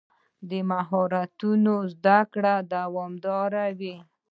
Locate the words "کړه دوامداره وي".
2.33-3.95